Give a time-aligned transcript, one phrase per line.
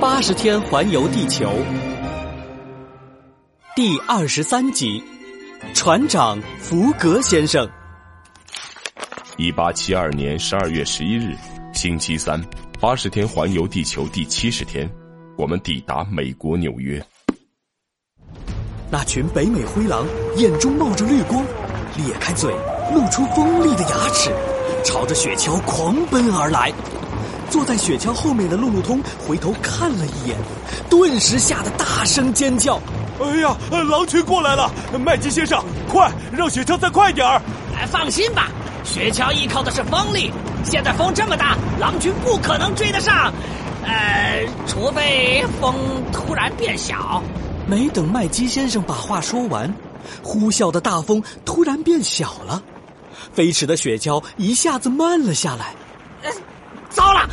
[0.00, 1.52] 八十天环游地球，
[3.76, 5.02] 第二十三集，
[5.74, 7.68] 船长福格先生。
[9.36, 11.36] 一八七二年十二月十一日，
[11.74, 12.42] 星期三，
[12.80, 14.90] 八十天环游地球第七十天，
[15.36, 16.98] 我们抵达美国纽约。
[18.90, 20.06] 那群北美灰狼
[20.36, 21.44] 眼中冒着绿光，
[21.98, 22.50] 咧开嘴，
[22.94, 24.30] 露出锋利的牙齿，
[24.82, 26.72] 朝着雪橇狂奔而来。
[27.50, 30.36] 坐在雪橇后面的路路通回头看了一眼，
[30.88, 32.80] 顿时吓得大声尖叫
[33.20, 34.70] ：“哎呀，狼群过来了！
[34.98, 37.42] 麦基先生，快让雪橇再快点儿！”
[37.90, 38.48] 放心吧，
[38.84, 40.30] 雪橇依靠的是风力，
[40.64, 43.32] 现在风这么大，狼群不可能追得上。
[43.82, 45.74] 呃，除非风
[46.12, 47.22] 突然变小。
[47.66, 49.72] 没等麦基先生把话说完，
[50.22, 52.62] 呼啸的大风突然变小了，
[53.32, 55.74] 飞驰的雪橇一下子慢了下来。
[56.90, 57.28] 糟了，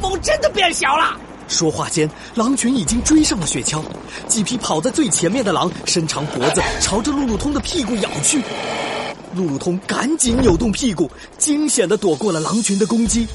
[0.00, 1.16] 风真的变小了！
[1.48, 3.82] 说话间，狼群已经追上了雪橇。
[4.26, 8.42] 几匹跑在最前面的狼伸长脖子，朝着路路通的屁股咬去。
[9.34, 13.26] 路路通赶紧扭动屁股，惊险的躲过了狼群的攻击。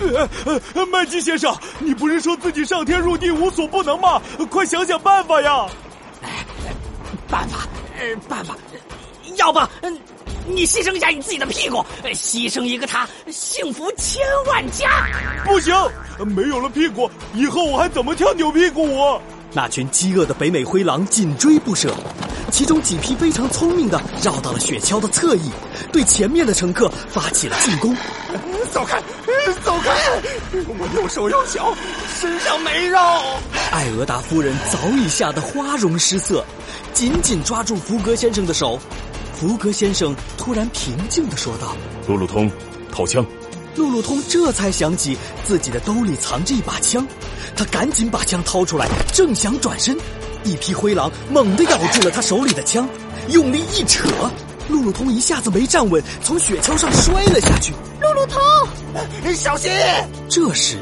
[0.00, 0.28] 呃
[0.74, 4.20] 呃，麦基先生，你不是说自己上天入地无所不能吗？
[4.50, 5.66] 快想想办法呀！
[7.28, 7.66] 办法，
[7.98, 8.56] 呃，办法，
[9.36, 9.98] 要不，嗯。
[10.48, 15.06] 你牺牲一下你自己的屁股，牺牲一个他，幸福千万家。
[15.44, 15.74] 不行，
[16.34, 19.20] 没有了屁股，以后我还怎么跳扭屁股舞？
[19.52, 21.94] 那群饥饿的北美灰狼紧追不舍，
[22.50, 25.50] 其中几匹非常聪明的绕到了雪橇的侧翼，
[25.90, 27.96] 对前面的乘客发起了进攻。
[28.70, 29.00] 走开，
[29.64, 29.90] 走开！
[30.52, 31.74] 我又瘦又小，
[32.20, 32.98] 身上没肉。
[33.72, 36.44] 艾俄达夫人早已吓得花容失色，
[36.92, 38.78] 紧紧抓住福格先生的手。
[39.38, 41.76] 福格先生突然平静的说道
[42.08, 42.50] ：“路路通，
[42.90, 43.24] 掏枪。”
[43.76, 47.06] 路路通这才想起自己的兜里藏着一把枪，
[47.54, 49.96] 他赶紧把枪掏出来，正想转身，
[50.42, 52.88] 一匹灰狼猛地咬住了他手里的枪，
[53.28, 54.08] 用力一扯，
[54.68, 57.72] 路路通一下子没站稳，从雪橇上摔了下去。
[58.00, 59.70] 路路通，小心！
[60.28, 60.78] 这时，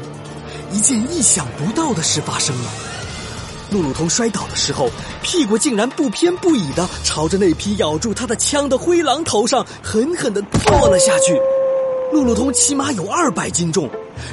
[0.71, 2.71] 一件意想不到的事发生了。
[3.69, 4.89] 路路通摔倒的时候，
[5.21, 11.39] 屁股竟然不偏不倚的朝着那匹咬住他的枪的灰狼头上狠狠的坐了下去。
[12.13, 13.89] 路路通起码有二百斤重，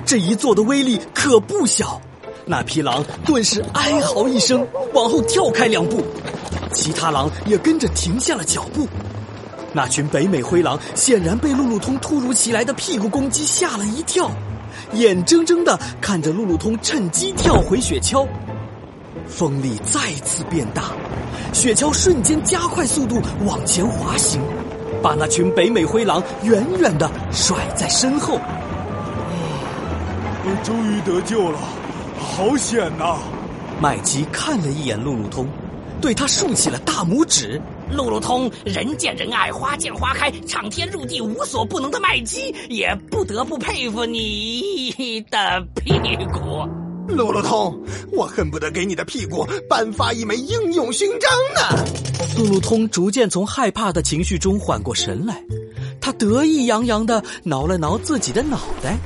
[0.06, 2.00] 这一坐的威力可不小。
[2.46, 6.04] 那匹狼顿时哀嚎一声，往后跳开两步，
[6.72, 8.86] 其他狼也跟着停下了脚步。
[9.72, 14.30] 那群北美灰狼显然被路路通突如其来的屁股攻击吓了一跳，
[14.92, 18.24] 眼睁睁的看着路路通趁机跳回雪橇。
[19.26, 20.92] 风力再次变大，
[21.52, 24.40] 雪橇瞬间加快速度往前滑行，
[25.02, 28.38] 把那群北美灰狼远远的甩在身后。
[30.46, 31.58] 我终于得救了，
[32.18, 33.16] 好险呐！
[33.80, 35.48] 麦基看了一眼路路通，
[36.00, 37.60] 对他竖起了大拇指。
[37.90, 45.92] 路路通，人见人爱，花见花开，闯天入地无所不能的麦基，也不得不佩服你的屁
[46.32, 46.83] 股。
[47.08, 47.78] 路路通，
[48.12, 51.84] 我恨不得给你的屁股颁发一枚英勇勋章呢！
[52.38, 55.42] 路路通逐渐从害怕的情绪中缓过神来，
[56.00, 58.96] 他得意洋洋的挠了挠自己的脑袋。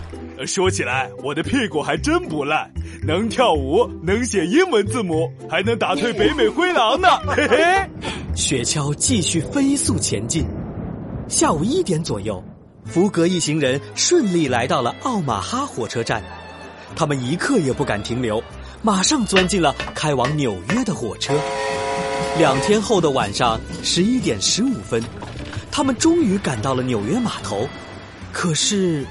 [0.47, 2.71] 说起来，我的屁股还真不赖，
[3.03, 7.09] 能跳舞，能写英文字母，还能打退北美灰狼呢！
[7.27, 7.57] 嘿嘿。
[8.37, 10.47] 雪橇继续飞速前进，
[11.27, 12.43] 下午一点左右，
[12.85, 16.23] 福格一行人顺利来到了奥马哈火车站。
[16.97, 18.43] 他们一刻也不敢停留，
[18.83, 21.39] 马上钻进了开往纽约的火车。
[22.37, 25.03] 两天后的晚上十一点十五分，
[25.71, 27.69] 他们终于赶到了纽约码头。
[28.33, 29.05] 可是，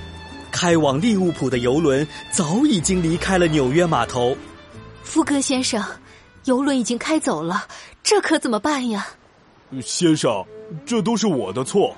[0.51, 4.35] 开往利物浦的游轮早已经离开了纽约码头。
[5.03, 5.83] 福格先生，
[6.45, 7.67] 游轮已经开走了，
[8.03, 9.07] 这可怎么办呀？
[9.81, 10.45] 先生，
[10.85, 11.95] 这都是我的错。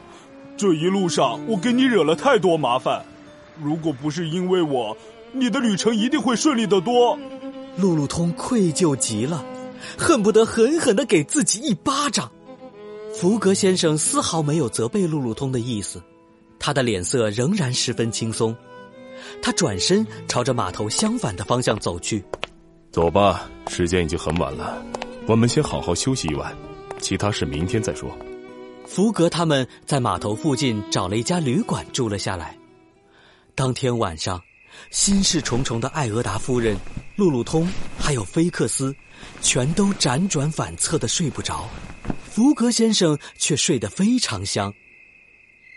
[0.58, 3.04] 这一路上我给你惹了太多麻烦，
[3.62, 4.96] 如果不是因为我。
[5.34, 7.18] 你的旅程一定会顺利的多。
[7.78, 9.46] 路路通愧疚极了，
[9.98, 12.30] 恨不得狠狠的给自己一巴掌。
[13.14, 16.02] 福格先生丝毫没有责备路路通的意思，
[16.60, 18.56] 他的脸色仍然十分轻松。
[19.42, 22.24] 他转身朝着码头相反的方向走去。
[22.92, 24.84] 走吧，时间已经很晚了，
[25.26, 26.54] 我们先好好休息一晚，
[27.00, 28.10] 其他事明天再说。
[28.86, 32.58] 福格他们在码头附近找了一家旅馆住了下来。
[33.56, 34.42] 当天晚上。
[34.92, 36.78] 心事重重的艾俄达夫人、
[37.16, 37.68] 路路通
[37.98, 38.96] 还有菲克斯，
[39.42, 41.70] 全都辗转反侧的睡不着，
[42.30, 44.74] 福格先生却睡得非常香。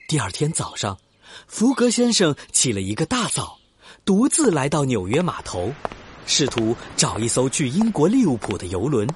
[0.08, 0.98] 第二天早上，
[1.46, 3.58] 福格先生起了一个大早，
[4.04, 5.72] 独自来到纽约码头。
[6.24, 9.08] 试图找一艘去英国利物浦的游轮。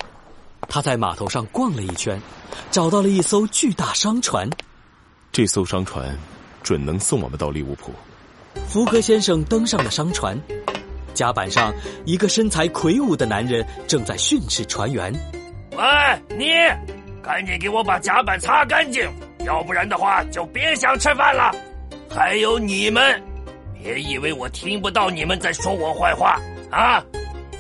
[0.69, 2.21] 他在码头上逛了一圈，
[2.73, 4.51] 找到了一艘巨大商船。
[5.31, 6.19] 这艘商船
[6.65, 7.93] 准能送我们到利物浦。
[8.69, 10.39] 福格先生登上了商船，
[11.15, 11.73] 甲板上
[12.05, 15.13] 一个身材魁梧的男人正在训斥船员
[15.77, 16.47] ：“喂，你，
[17.23, 19.09] 赶紧给我把甲板擦干净，
[19.45, 21.55] 要不然的话就别想吃饭了。
[22.11, 23.23] 还有你们，
[23.83, 26.39] 别以为我听不到你们在说我坏话
[26.71, 27.03] 啊！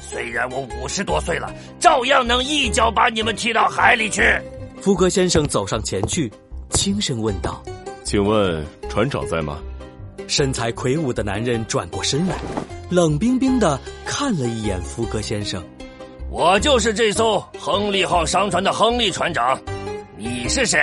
[0.00, 4.22] 虽然我五十多岁了，照样能一脚把你们踢到海里去。”
[4.80, 6.30] 福格先生走上前去，
[6.70, 7.62] 轻声问道
[8.04, 9.58] ：“请问船长在吗？”
[10.28, 12.36] 身材魁梧的男人转过身来，
[12.90, 15.62] 冷冰冰的看了一眼福格先生。
[16.30, 19.58] 我就是这艘亨利号商船的亨利船长。
[20.16, 20.80] 你是谁？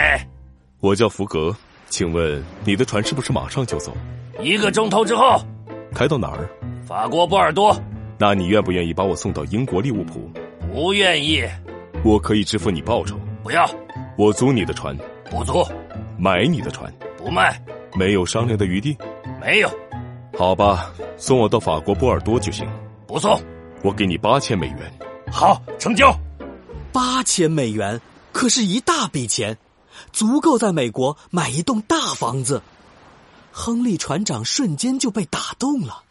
[0.79, 1.55] 我叫福格。
[1.89, 3.95] 请问你的船是不是马上就走？
[4.41, 5.39] 一个钟头之后。
[5.93, 6.49] 开到哪儿？
[6.87, 7.77] 法国波尔多。
[8.17, 10.31] 那你愿不愿意把我送到英国利物浦？
[10.71, 11.43] 不愿意。
[12.03, 13.19] 我可以支付你报酬。
[13.43, 13.69] 不要。
[14.17, 14.97] 我租你的船。
[15.29, 15.63] 不租。
[16.17, 16.91] 买你的船。
[17.17, 17.61] 不卖。
[17.95, 18.97] 没有商量的余地。
[19.43, 19.69] 没有，
[20.37, 22.65] 好吧，送我到法国波尔多就行。
[23.05, 23.37] 不送，
[23.83, 24.93] 我给你八千美元。
[25.29, 26.17] 好，成交。
[26.93, 27.99] 八千美元
[28.31, 29.57] 可是一大笔钱，
[30.13, 32.61] 足够在美国买一栋大房子。
[33.51, 36.01] 亨利船长瞬间就被打动了。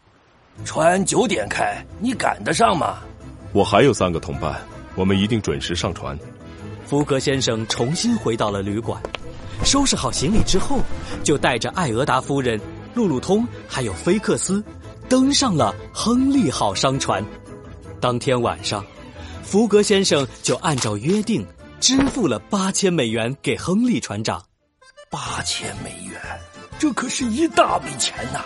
[0.66, 2.98] 船九点开，你赶得上吗？
[3.54, 4.60] 我还有三个同伴，
[4.94, 6.16] 我们一定准时上船。
[6.84, 9.02] 福格先生重新回到了旅馆，
[9.64, 10.80] 收拾好行李之后，
[11.24, 12.60] 就带着艾俄达夫人。
[12.94, 14.62] 路路通还有菲克斯，
[15.08, 17.24] 登上了亨利号商船。
[18.00, 18.84] 当天晚上，
[19.42, 21.46] 福格先生就按照约定
[21.80, 24.42] 支付了八千美元给亨利船长。
[25.10, 26.20] 八千美元，
[26.78, 28.40] 这可是一大笔钱呐！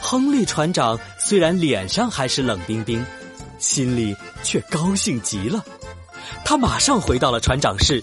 [0.00, 3.04] 亨利船长虽然脸上还是冷冰冰，
[3.58, 5.64] 心里却高兴极了。
[6.44, 8.02] 他马上回到了船长室，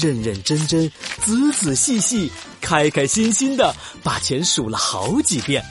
[0.00, 5.64] 认认真真、仔仔细细、开开心心的把钱数了好几遍，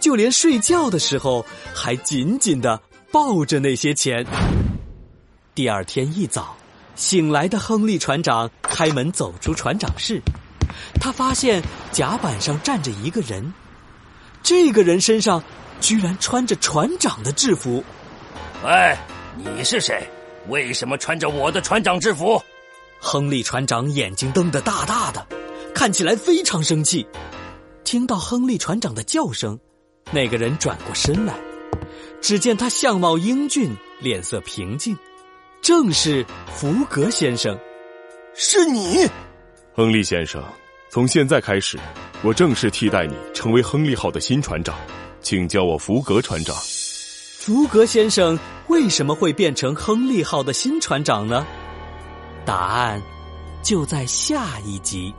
[0.00, 2.80] 就连睡觉的时候还紧紧的
[3.10, 4.26] 抱着那些钱。
[5.54, 6.56] 第二天一早，
[6.94, 10.20] 醒来的亨利船长开门走出船长室，
[11.00, 13.52] 他发现甲板上站着一个人，
[14.42, 15.42] 这个人身上
[15.80, 17.84] 居然穿着船长的制服。
[18.64, 18.96] 喂，
[19.36, 20.08] 你是谁？
[20.48, 22.42] 为什么穿着我的船长制服？
[22.98, 25.26] 亨利船长眼睛瞪得大大的，
[25.74, 27.06] 看起来非常生气。
[27.84, 29.58] 听到亨利船长的叫声，
[30.10, 31.34] 那个人转过身来，
[32.20, 34.96] 只见他相貌英俊，脸色平静，
[35.60, 36.24] 正是
[36.54, 37.58] 福格先生。
[38.34, 39.06] 是你，
[39.74, 40.42] 亨利先生。
[40.90, 41.78] 从现在开始，
[42.22, 44.74] 我正式替代你成为亨利号的新船长，
[45.20, 46.54] 请叫我福格船长。
[47.38, 48.38] 福格先生
[48.68, 51.44] 为什么会变成亨利号的新船长呢？
[52.44, 53.02] 答案
[53.62, 55.12] 就在下一集。